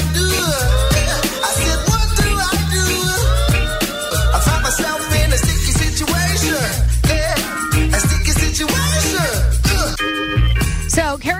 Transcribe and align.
I 0.00 1.50
said, 1.60 1.78
what 1.90 2.06
do 2.20 2.28
I 2.38 2.54
do? 2.76 2.86
I 4.34 4.38
found 4.46 4.62
myself 4.62 5.00
in 5.22 5.32
a 5.32 5.38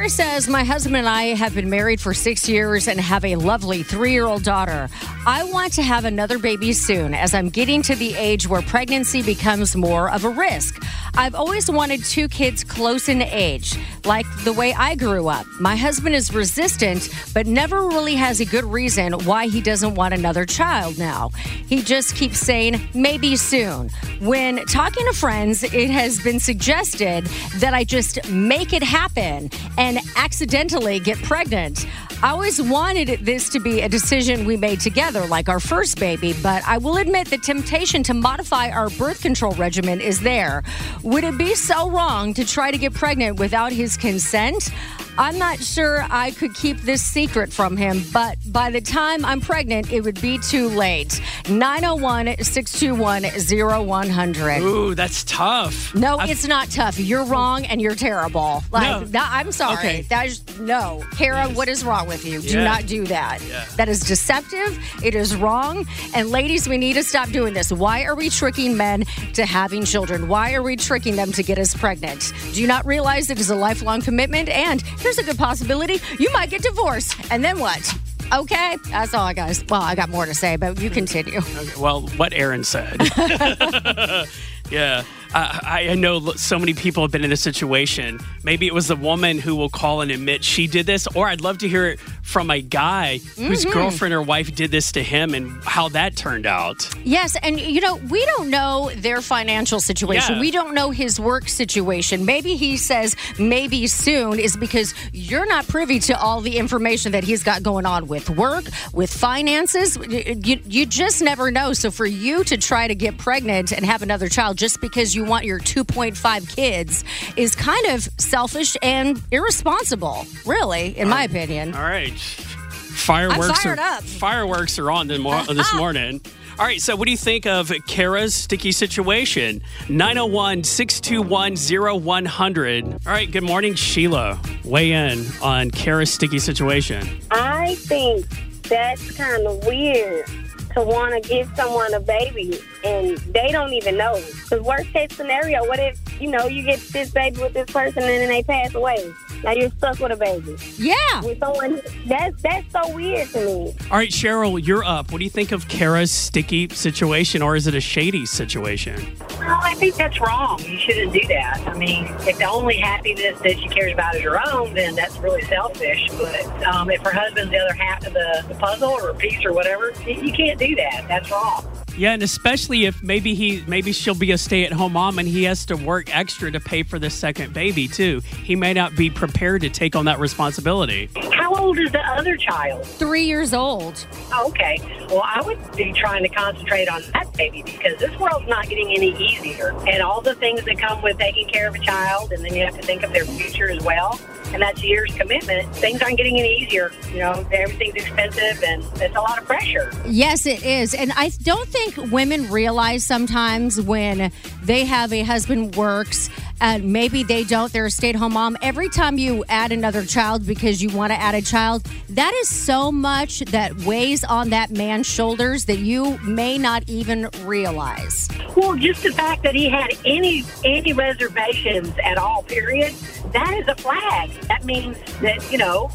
Says, 0.09 0.49
My 0.49 0.65
husband 0.65 0.97
and 0.97 1.09
I 1.09 1.35
have 1.35 1.55
been 1.55 1.69
married 1.69 2.01
for 2.01 2.15
six 2.15 2.49
years 2.49 2.89
and 2.89 2.99
have 2.99 3.25
a 3.25 3.37
lovely 3.37 3.83
three 3.83 4.13
year 4.13 4.25
old 4.25 4.43
daughter. 4.43 4.89
I 5.27 5.45
want 5.45 5.75
to 5.75 5.83
have 5.83 6.07
another 6.07 6.39
baby 6.39 6.73
soon 6.73 7.13
as 7.13 7.35
I'm 7.35 7.51
getting 7.51 7.83
to 7.83 7.95
the 7.95 8.15
age 8.15 8.49
where 8.49 8.63
pregnancy 8.63 9.23
becomes 9.23 9.77
more 9.77 10.11
of 10.11 10.25
a 10.25 10.31
risk. 10.31 10.83
I've 11.17 11.35
always 11.35 11.71
wanted 11.71 12.05
two 12.05 12.29
kids 12.29 12.65
close 12.65 13.09
in 13.09 13.23
age, 13.23 13.77
like 14.05 14.25
the 14.45 14.53
way 14.53 14.73
I 14.73 14.95
grew 14.95 15.29
up. 15.29 15.47
My 15.61 15.77
husband 15.77 16.15
is 16.15 16.33
resistant, 16.33 17.11
but 17.35 17.47
never 17.47 17.89
really 17.89 18.15
has 18.15 18.41
a 18.41 18.45
good 18.45 18.65
reason 18.65 19.13
why 19.25 19.49
he 19.49 19.61
doesn't 19.61 19.95
want 19.95 20.15
another 20.15 20.47
child 20.47 20.97
now. 20.97 21.31
He 21.67 21.83
just 21.83 22.15
keeps 22.15 22.39
saying, 22.39 22.81
maybe 22.95 23.37
soon. 23.37 23.91
When 24.21 24.65
talking 24.67 25.05
to 25.07 25.13
friends, 25.13 25.65
it 25.65 25.91
has 25.91 26.21
been 26.23 26.41
suggested 26.41 27.25
that 27.57 27.75
I 27.75 27.85
just 27.85 28.31
make 28.31 28.73
it 28.73 28.83
happen 28.83 29.51
and 29.77 29.98
accidentally 30.17 31.01
get 31.01 31.19
pregnant. 31.23 31.87
I 32.23 32.31
always 32.31 32.61
wanted 32.61 33.21
this 33.25 33.49
to 33.51 33.61
be 33.61 33.81
a 33.81 33.89
decision 33.89 34.45
we 34.45 34.57
made 34.57 34.81
together, 34.81 35.25
like 35.27 35.49
our 35.49 35.61
first 35.61 36.01
baby, 36.01 36.35
but 36.43 36.65
I 36.67 36.79
will 36.79 36.97
admit 36.97 37.29
the 37.29 37.39
temptation 37.39 38.03
to 38.05 38.15
modify 38.15 38.71
our 38.71 38.91
birth 38.91 39.23
control 39.23 39.53
regimen 39.53 40.01
is 40.01 40.21
there. 40.21 40.65
Would 41.05 41.23
it 41.23 41.39
be 41.39 41.55
so 41.55 41.89
wrong 41.91 42.35
to 42.35 42.45
try 42.45 42.73
to 42.73 42.79
get 42.79 42.93
pregnant 42.93 43.39
without 43.39 43.71
his 43.71 43.97
consent? 43.97 44.71
I'm 45.17 45.37
not 45.39 45.59
sure 45.61 46.05
I 46.11 46.31
could 46.31 46.55
keep 46.55 46.79
this 46.83 47.03
secret 47.03 47.53
from 47.53 47.77
him, 47.77 48.03
but 48.13 48.37
by 48.47 48.71
the 48.71 48.81
time 48.81 49.25
I'm 49.25 49.41
pregnant, 49.41 49.93
it 49.93 50.03
would 50.03 50.21
be 50.21 50.39
too 50.39 50.69
late. 50.69 51.21
901 51.49 52.37
621 52.45 53.25
0100. 53.25 54.61
Ooh, 54.63 54.95
that's 54.95 55.25
tough. 55.25 55.93
No, 55.95 56.19
I- 56.19 56.27
it's 56.27 56.47
not 56.47 56.71
tough. 56.71 56.99
You're 57.01 57.25
wrong 57.25 57.65
and 57.67 57.81
you're 57.81 57.97
terrible. 57.97 58.63
Like, 58.71 59.11
No. 59.11 59.21
I'm 59.21 59.51
sorry. 59.53 59.77
Okay. 59.79 59.88
That 60.09 60.27
is, 60.27 60.59
no. 60.59 61.03
Kara, 61.17 61.49
what 61.49 61.69
is 61.69 61.85
wrong 61.85 62.07
with 62.09 62.25
you? 62.25 62.41
Do 62.41 62.49
Yeah. 62.59 62.65
not 62.65 62.87
do 62.87 63.05
that. 63.07 63.41
Yeah. 63.49 63.65
That 63.77 63.89
is 63.89 64.01
deceptive. 64.01 64.79
It 65.03 65.15
is 65.15 65.35
wrong. 65.37 65.87
And 66.15 66.31
ladies, 66.31 66.69
we 66.69 66.77
need 66.79 66.95
to 66.95 67.03
stop 67.05 67.31
doing 67.31 67.55
this. 67.55 67.71
Why 67.73 68.05
are 68.05 68.15
we 68.15 68.31
tricking 68.31 68.77
men 68.77 69.05
to 69.35 69.45
having 69.47 69.85
children? 69.85 70.29
Why 70.29 70.55
are 70.55 70.63
we 70.63 70.77
tricking 70.77 71.17
them 71.17 71.33
to 71.33 71.43
get 71.43 71.59
us 71.59 71.75
pregnant? 71.75 72.33
Do 72.53 72.61
you 72.61 72.67
not 72.67 72.87
realize 72.87 73.31
it 73.31 73.39
is 73.41 73.51
a 73.51 73.57
lifelong 73.57 74.01
commitment? 74.01 74.49
And 74.49 74.83
here's 75.01 75.19
a 75.19 75.23
good 75.25 75.39
possibility 75.39 76.01
you 76.19 76.31
might 76.33 76.51
get 76.51 76.63
divorced. 76.63 77.15
And 77.31 77.45
then 77.45 77.59
what? 77.59 77.95
Okay, 78.31 78.77
that's 78.91 79.15
all 79.15 79.25
I 79.25 79.33
got. 79.33 79.63
Well, 79.71 79.81
I 79.81 79.95
got 79.95 80.11
more 80.11 80.27
to 80.27 80.35
say, 80.35 80.57
but 80.57 80.79
you 80.81 80.91
continue. 80.91 81.39
Okay, 81.39 81.81
well, 81.81 82.03
what 82.19 82.35
Aaron 82.35 82.63
said. 82.63 83.01
yeah. 84.71 85.03
I, 85.35 85.89
I 85.91 85.95
know 85.95 86.33
so 86.33 86.59
many 86.59 86.75
people 86.75 87.03
have 87.03 87.11
been 87.11 87.25
in 87.25 87.31
this 87.31 87.41
situation. 87.43 88.19
Maybe 88.45 88.67
it 88.67 88.75
was 88.75 88.89
the 88.89 88.97
woman 88.97 89.39
who 89.39 89.55
will 89.57 89.69
call 89.69 90.01
and 90.01 90.11
admit 90.11 90.43
she 90.43 90.67
did 90.67 90.87
this, 90.87 91.07
or 91.09 91.29
I'd 91.29 91.41
love 91.41 91.59
to 91.59 91.69
hear 91.69 91.87
it 91.87 92.01
from 92.23 92.51
a 92.51 92.61
guy 92.61 93.19
whose 93.37 93.59
Mm-hmm. 93.59 93.73
girlfriend 93.73 94.15
or 94.15 94.23
wife 94.23 94.55
did 94.55 94.71
this 94.71 94.93
to 94.93 95.03
him 95.03 95.35
and 95.35 95.51
how 95.65 95.89
that 95.91 96.15
turned 96.17 96.47
out. 96.47 96.89
Yes, 97.05 97.37
and 97.43 97.61
you 97.61 97.81
know, 97.81 97.97
we 97.97 98.25
don't 98.27 98.51
know 98.51 98.91
their 98.97 99.21
financial 99.21 99.81
situation. 99.81 100.37
Yeah. 100.37 100.41
We 100.41 100.51
don't 100.51 100.75
know 100.75 100.91
his 100.91 101.19
work 101.19 101.49
situation. 101.49 102.25
Maybe 102.25 102.55
he 102.57 102.77
says 102.77 103.17
maybe 103.39 103.87
soon 103.89 104.39
is 104.39 104.57
because 104.57 104.95
you're 105.13 105.47
not 105.47 105.67
privy 105.67 105.99
to 106.01 106.19
all 106.19 106.41
the 106.41 106.57
information 106.59 107.13
that 107.13 107.25
he's 107.25 107.43
got 107.43 107.63
going 107.63 107.85
on 107.85 108.07
with 108.07 108.31
work, 108.31 108.65
with 108.93 109.13
finances. 109.13 109.97
You, 109.97 110.61
you 110.65 110.87
just 110.87 111.21
never 111.23 111.51
know. 111.51 111.73
So 111.73 111.91
for 111.91 112.07
you 112.07 112.45
to 112.45 112.57
try 112.57 112.87
to 112.87 112.95
get 112.95 113.19
pregnant 113.19 113.73
and 113.73 113.85
have 113.85 114.03
another 114.03 114.29
child 114.29 114.57
just 114.57 114.81
because 114.81 115.15
you 115.15 115.18
want 115.25 115.45
your 115.45 115.59
2.5 115.59 116.57
kids 116.57 117.05
is 117.37 117.55
kind 117.55 117.87
of 117.87 118.09
selfish 118.19 118.77
and 118.83 119.21
irresponsible, 119.31 120.27
really, 120.47 120.97
in 120.99 121.09
my 121.09 121.25
opinion. 121.25 121.75
All 121.75 121.83
right. 121.83 122.13
Fireworks 122.19 123.63
fired 123.63 123.79
are 123.79 123.97
up. 123.97 124.03
fireworks 124.03 124.79
are 124.79 124.91
on 124.91 125.11
uh-huh. 125.11 125.53
this 125.53 125.73
morning. 125.75 126.21
All 126.59 126.67
right, 126.67 126.81
so 126.83 126.97
what 126.97 127.05
do 127.05 127.13
you 127.13 127.17
think 127.17 127.47
of 127.47 127.73
Kara's 127.87 128.35
sticky 128.35 128.73
situation? 128.73 129.63
901 129.89 130.65
621 130.65 132.03
0100. 132.27 132.85
All 132.85 132.99
right, 133.07 133.31
good 133.31 133.45
morning, 133.45 133.75
Sheila. 133.75 134.41
Weigh 134.65 134.91
in 134.91 135.25
on 135.41 135.71
Kara's 135.71 136.13
sticky 136.13 136.41
situation. 136.41 137.21
I 137.31 137.77
think 137.77 138.27
that's 138.65 139.17
kind 139.17 139.47
of 139.47 139.65
weird 139.67 140.29
to 140.75 140.83
want 140.83 141.23
to 141.23 141.29
give 141.29 141.51
someone 141.57 141.93
a 141.95 142.01
baby 142.01 142.61
and 142.85 143.17
they 143.19 143.51
don't 143.51 143.73
even 143.73 143.97
know. 143.97 144.21
Because 144.43 144.61
worst 144.61 144.93
case 144.93 145.15
scenario, 145.15 145.67
what 145.67 145.79
if 145.79 145.99
you 146.21 146.31
know 146.31 146.47
you 146.47 146.63
get 146.63 146.81
this 146.93 147.11
baby 147.11 147.41
with 147.41 147.55
this 147.55 147.71
person 147.71 148.03
and 148.03 148.11
then 148.11 148.29
they 148.29 148.43
pass 148.43 148.75
away? 148.75 149.13
Now 149.45 149.53
you're 149.53 149.71
stuck 149.71 149.99
with 150.01 150.13
a 150.13 150.17
baby 150.17 150.57
Yeah. 150.77 150.95
with 151.23 151.39
someone. 151.39 151.81
That's 152.07 152.41
that's 152.43 152.71
so 152.73 152.95
weird 152.95 153.29
to 153.31 153.39
me. 153.45 153.75
All 153.91 153.97
right, 153.99 154.11
Cheryl, 154.11 154.65
you're 154.65 154.85
up. 154.85 155.13
What 155.13 155.19
do 155.19 155.25
you 155.25 155.31
think 155.31 155.53
of 155.53 155.69
Kara's 155.69 156.11
sticky 156.11 156.69
situation, 156.71 157.41
or 157.43 157.55
is 157.57 157.67
it 157.67 157.75
a 157.75 157.81
shady 157.81 158.27
situation? 158.27 159.17
Well, 159.39 159.59
I 159.63 159.75
think 159.75 159.95
that's 159.95 160.21
wrong. 160.21 160.61
You 160.65 160.79
shouldn't 160.79 161.13
do 161.13 161.21
that. 161.29 161.63
I 161.67 161.77
mean, 161.79 162.05
if 162.27 162.39
the 162.39 162.45
only 162.45 162.77
happiness 162.77 163.39
that 163.41 163.59
she 163.59 163.69
cares 163.69 163.93
about 163.93 164.17
is 164.17 164.23
her 164.23 164.41
own, 164.53 164.75
then 164.75 164.95
that's 164.95 165.17
really 165.19 165.43
selfish. 165.43 166.09
But 166.19 166.67
um, 166.67 166.91
if 166.91 167.01
her 167.03 167.13
husband's 167.13 167.51
the 167.53 167.59
other 167.59 167.75
half 167.75 168.05
of 168.07 168.13
the, 168.13 168.45
the 168.49 168.55
puzzle 168.57 168.91
or 168.91 169.11
a 169.11 169.15
piece 169.15 169.45
or 169.45 169.53
whatever, 169.53 169.93
you, 170.07 170.15
you 170.15 170.33
can't 170.33 170.59
do 170.59 170.75
that. 170.77 171.05
That's 171.09 171.31
wrong. 171.31 171.65
Yeah, 171.99 172.13
and 172.13 172.23
especially 172.23 172.87
if 172.87 173.03
maybe 173.03 173.35
he 173.35 173.65
maybe 173.67 173.91
she'll 173.91 174.15
be 174.15 174.31
a 174.31 174.39
stay-at-home 174.39 174.93
mom 174.93 175.19
and 175.19 175.27
he 175.27 175.43
has 175.45 175.67
to 175.67 175.75
work 175.75 176.15
extra 176.17 176.49
to 176.53 176.61
pay 176.61 176.85
for 176.85 177.01
the 177.01 177.11
second 177.11 177.53
baby 177.53 177.89
too. 177.89 178.21
He 178.45 178.55
may 178.55 178.73
not 178.73 178.95
be 178.95 179.11
prepared 179.11 179.63
to 179.63 179.69
take 179.69 179.97
on 179.97 180.05
that 180.05 180.21
responsibility. 180.21 181.11
How 181.33 181.57
old 181.57 181.77
is 181.77 181.91
the 181.91 182.01
other 182.01 182.37
child? 182.37 182.87
Three 182.87 183.25
years 183.25 183.53
old. 183.53 184.07
Oh, 184.33 184.49
okay. 184.51 184.79
Well, 185.09 185.25
I 185.25 185.43
would 185.43 185.59
be 185.77 185.93
trying 185.93 186.23
to 186.23 186.29
concentrate 186.29 186.89
on 186.89 187.03
that 187.15 187.33
baby 187.33 187.63
because 187.63 187.99
this 187.99 188.17
world's 188.21 188.47
not 188.47 188.69
getting 188.69 188.93
any 188.93 189.17
easier. 189.17 189.75
And 189.89 190.01
all 190.01 190.21
the 190.21 190.37
things 190.37 190.63
that 190.67 190.79
come 190.79 191.03
with 191.03 191.19
taking 191.19 191.49
care 191.49 191.67
of 191.67 191.75
a 191.75 191.81
child, 191.81 192.33
and 192.33 192.45
then 192.45 192.55
you 192.55 192.65
have 192.65 192.77
to 192.77 192.83
think 192.83 193.03
of 193.03 193.13
their 193.13 193.25
future 193.25 193.69
as 193.71 193.83
well. 193.85 194.21
And 194.53 194.63
that's 194.63 194.83
a 194.83 194.87
years 194.87 195.13
commitment. 195.15 195.75
Things 195.77 196.03
aren't 196.03 196.17
getting 196.17 196.39
any 196.39 196.63
easier. 196.63 196.93
You 197.13 197.19
know, 197.19 197.47
everything's 197.53 197.97
expensive 197.97 198.63
and 198.65 198.83
it's 199.01 199.15
a 199.15 199.21
lot 199.21 199.39
of 199.39 199.45
pressure. 199.45 199.93
Yes, 200.07 200.47
it 200.47 200.65
is. 200.65 200.95
And 200.95 201.13
I 201.17 201.31
don't 201.43 201.69
think 201.69 201.97
women 202.11 202.51
realize 202.51 203.05
sometimes 203.05 203.81
when 203.81 204.33
they 204.63 204.85
have 204.85 205.13
a 205.13 205.23
husband 205.23 205.77
works 205.77 206.31
and 206.61 206.93
maybe 206.93 207.23
they 207.23 207.45
don't, 207.45 207.73
they're 207.73 207.87
a 207.87 207.91
stay 207.91 208.11
at 208.11 208.17
home 208.17 208.33
mom. 208.33 208.57
Every 208.63 208.89
time 208.89 209.19
you 209.19 209.45
add 209.49 209.73
another 209.73 210.05
child 210.05 210.47
because 210.47 210.83
you 210.83 210.89
want 210.89 211.13
to 211.13 211.21
add 211.21 211.35
a 211.35 211.43
child, 211.43 211.87
that 212.11 212.35
is 212.35 212.49
so 212.49 212.91
much 212.91 213.41
that 213.41 213.77
weighs 213.83 214.25
on 214.25 214.51
that 214.51 214.71
man's 214.71 215.07
shoulders 215.07 215.67
that 215.67 215.79
you 215.79 216.19
may 216.19 216.59
not 216.59 216.83
even 216.89 217.29
realize. 217.45 218.29
Well, 218.57 218.75
just 218.77 219.03
the 219.03 219.13
fact 219.13 219.43
that 219.45 219.55
he 219.55 219.69
had 219.69 219.91
any 220.05 220.45
any 220.65 220.93
reservations 220.93 221.93
at 222.03 222.19
all, 222.19 222.43
period, 222.43 222.95
that 223.33 223.53
is 223.55 223.69
a 223.69 223.77
flag. 223.77 224.31
That 224.43 224.65
means 224.65 224.97
that, 225.21 225.51
you 225.51 225.59
know, 225.59 225.91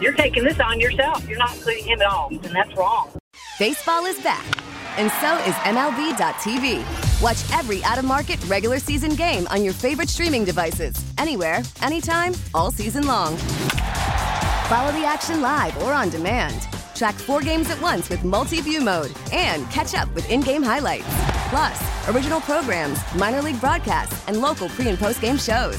you're 0.00 0.12
taking 0.12 0.44
this 0.44 0.60
on 0.60 0.80
yourself. 0.80 1.26
You're 1.28 1.38
not 1.38 1.54
including 1.54 1.84
him 1.84 2.00
at 2.00 2.06
all, 2.06 2.28
and 2.30 2.54
that's 2.54 2.74
wrong. 2.76 3.10
Baseball 3.58 4.06
is 4.06 4.20
back, 4.20 4.44
and 4.96 5.10
so 5.20 5.36
is 5.48 5.54
MLB.tv. 5.64 7.22
Watch 7.22 7.58
every 7.58 7.82
out 7.84 7.98
of 7.98 8.04
market 8.04 8.42
regular 8.46 8.78
season 8.78 9.14
game 9.14 9.46
on 9.48 9.64
your 9.64 9.72
favorite 9.72 10.08
streaming 10.08 10.44
devices, 10.44 10.94
anywhere, 11.18 11.62
anytime, 11.82 12.34
all 12.54 12.70
season 12.70 13.06
long. 13.06 13.36
Follow 14.68 14.92
the 14.92 15.04
action 15.04 15.40
live 15.40 15.76
or 15.82 15.92
on 15.92 16.10
demand. 16.10 16.68
Track 16.94 17.14
four 17.14 17.40
games 17.40 17.70
at 17.70 17.80
once 17.80 18.08
with 18.08 18.22
multi 18.24 18.60
view 18.60 18.80
mode 18.80 19.12
and 19.32 19.68
catch 19.70 19.94
up 19.94 20.12
with 20.14 20.28
in 20.30 20.40
game 20.40 20.62
highlights. 20.62 21.06
Plus, 21.48 22.08
original 22.08 22.40
programs, 22.40 22.98
minor 23.14 23.40
league 23.40 23.60
broadcasts, 23.60 24.26
and 24.28 24.40
local 24.40 24.68
pre 24.68 24.88
and 24.88 24.98
post 24.98 25.20
game 25.20 25.38
shows. 25.38 25.78